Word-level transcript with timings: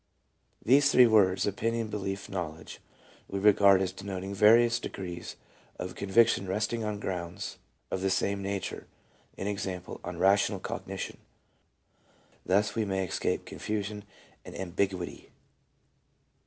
These 0.65 0.91
three 0.91 1.05
words— 1.05 1.45
opinion, 1.45 1.89
belief, 1.89 2.27
knowledge— 2.27 2.79
we 3.29 3.37
regard 3.37 3.83
as 3.83 3.91
denoting 3.91 4.33
various 4.33 4.79
degrees 4.79 5.35
of 5.77 5.93
conviction 5.93 6.47
resting 6.47 6.83
on 6.83 6.99
grounds 6.99 7.59
of 7.91 8.01
the 8.01 8.09
same 8.09 8.41
nature, 8.41 8.87
i. 9.37 9.43
e., 9.43 9.79
on 10.03 10.17
rational 10.17 10.59
cognition. 10.59 11.19
Thus 12.43 12.73
we 12.73 12.83
may 12.83 13.05
escape 13.05 13.45
confusion 13.45 14.03
and 14.43 14.57
ambiguity. 14.59 15.29